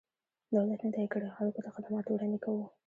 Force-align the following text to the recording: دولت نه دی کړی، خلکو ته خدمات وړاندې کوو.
دولت 0.55 0.79
نه 0.85 0.89
دی 0.95 1.05
کړی، 1.13 1.35
خلکو 1.37 1.59
ته 1.65 1.69
خدمات 1.75 2.05
وړاندې 2.07 2.39
کوو. 2.45 2.65